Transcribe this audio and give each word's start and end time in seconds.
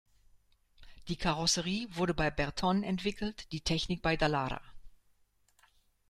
Die 1.09 1.15
Karosserie 1.15 1.87
wurde 1.95 2.15
bei 2.15 2.31
Bertone 2.31 2.87
entwickelt, 2.87 3.51
die 3.51 3.61
Technik 3.61 4.01
bei 4.01 4.17
Dallara. 4.17 4.59